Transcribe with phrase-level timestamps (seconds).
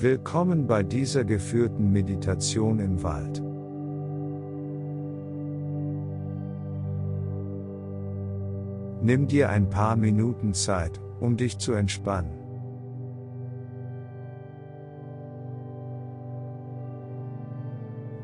[0.00, 3.42] Willkommen bei dieser geführten Meditation im Wald.
[9.02, 12.30] Nimm dir ein paar Minuten Zeit, um dich zu entspannen.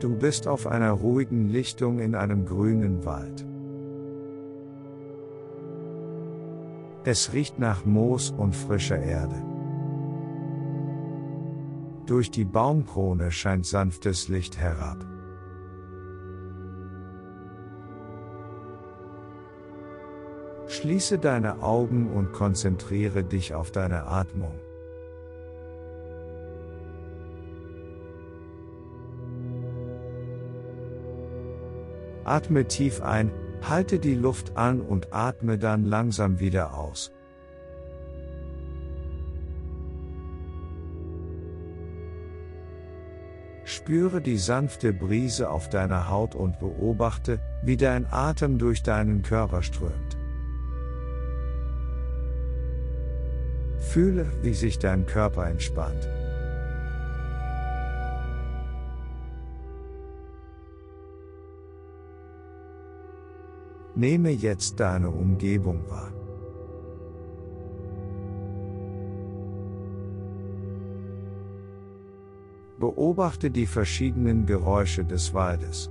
[0.00, 3.46] Du bist auf einer ruhigen Lichtung in einem grünen Wald.
[7.04, 9.59] Es riecht nach Moos und frischer Erde.
[12.10, 15.06] Durch die Baumkrone scheint sanftes Licht herab.
[20.66, 24.58] Schließe deine Augen und konzentriere dich auf deine Atmung.
[32.24, 33.30] Atme tief ein,
[33.62, 37.12] halte die Luft an und atme dann langsam wieder aus.
[43.70, 49.62] Spüre die sanfte Brise auf deiner Haut und beobachte, wie dein Atem durch deinen Körper
[49.62, 50.18] strömt.
[53.78, 56.08] Fühle, wie sich dein Körper entspannt.
[63.94, 66.19] Nehme jetzt deine Umgebung wahr.
[72.80, 75.90] Beobachte die verschiedenen Geräusche des Waldes.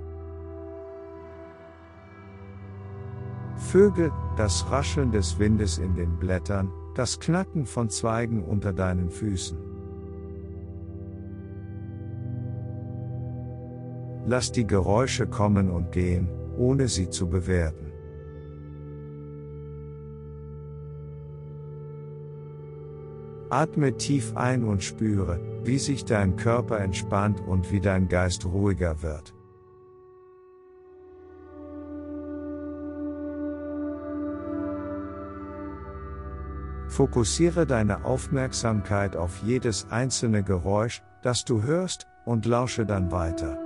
[3.54, 9.56] Vögel, das Rascheln des Windes in den Blättern, das Knacken von Zweigen unter deinen Füßen.
[14.26, 17.89] Lass die Geräusche kommen und gehen, ohne sie zu bewerten.
[23.50, 29.02] Atme tief ein und spüre, wie sich dein Körper entspannt und wie dein Geist ruhiger
[29.02, 29.34] wird.
[36.86, 43.58] Fokussiere deine Aufmerksamkeit auf jedes einzelne Geräusch, das du hörst, und lausche dann weiter.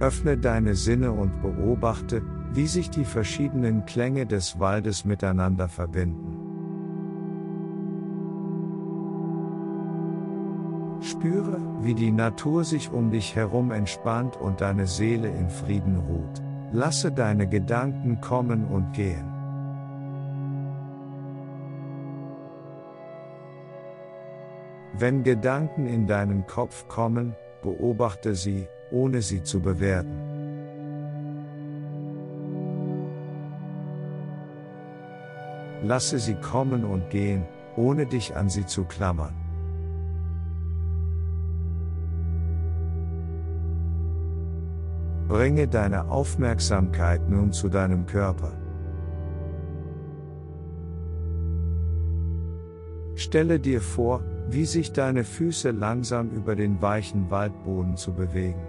[0.00, 2.22] Öffne deine Sinne und beobachte,
[2.54, 6.38] wie sich die verschiedenen Klänge des Waldes miteinander verbinden.
[11.00, 16.42] Spüre, wie die Natur sich um dich herum entspannt und deine Seele in Frieden ruht.
[16.72, 19.28] Lasse deine Gedanken kommen und gehen.
[24.94, 30.31] Wenn Gedanken in deinen Kopf kommen, beobachte sie, ohne sie zu bewerten.
[35.82, 37.44] Lasse sie kommen und gehen,
[37.76, 39.34] ohne dich an sie zu klammern.
[45.26, 48.52] Bringe deine Aufmerksamkeit nun zu deinem Körper.
[53.14, 58.60] Stelle dir vor, wie sich deine Füße langsam über den weichen Waldboden zu bewegen.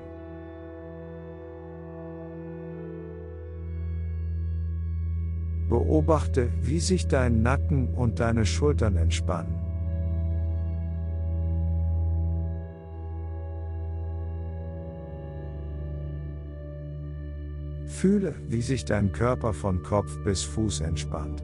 [5.94, 9.54] Beobachte, wie sich dein Nacken und deine Schultern entspannen.
[17.86, 21.44] Fühle, wie sich dein Körper von Kopf bis Fuß entspannt.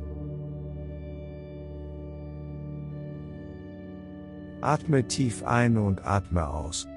[4.61, 6.87] Atme tief ein und atme aus.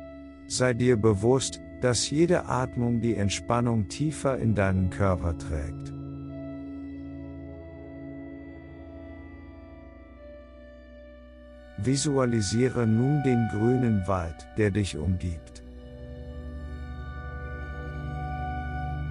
[0.47, 5.91] Sei dir bewusst, dass jede Atmung die Entspannung tiefer in deinen Körper trägt.
[11.84, 15.62] Visualisiere nun den grünen Wald, der dich umgibt.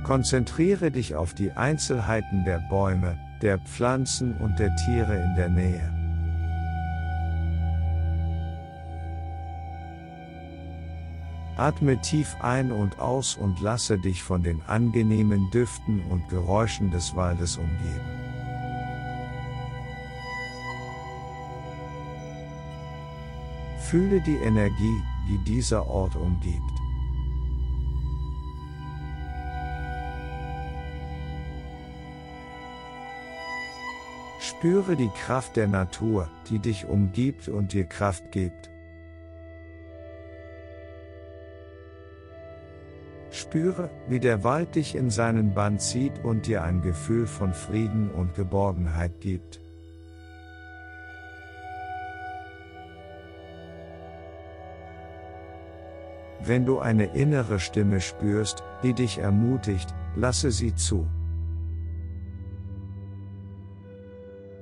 [0.03, 6.01] Konzentriere dich auf die Einzelheiten der Bäume, der Pflanzen und der Tiere in der Nähe.
[11.57, 17.15] Atme tief ein und aus und lasse dich von den angenehmen Düften und Geräuschen des
[17.15, 18.20] Waldes umgeben.
[23.91, 26.61] Fühle die Energie, die dieser Ort umgibt.
[34.39, 38.69] Spüre die Kraft der Natur, die dich umgibt und dir Kraft gibt.
[43.29, 48.09] Spüre, wie der Wald dich in seinen Bann zieht und dir ein Gefühl von Frieden
[48.09, 49.59] und Geborgenheit gibt.
[56.43, 61.05] Wenn du eine innere Stimme spürst, die dich ermutigt, lasse sie zu.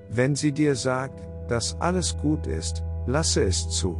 [0.09, 3.97] Wenn sie dir sagt, dass alles gut ist, lasse es zu.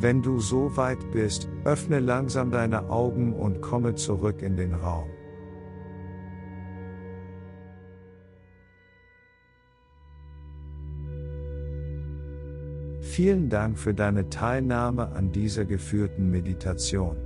[0.00, 5.13] Wenn du so weit bist, öffne langsam deine Augen und komme zurück in den Raum.
[13.14, 17.16] Vielen Dank für deine Teilnahme an dieser geführten Meditation.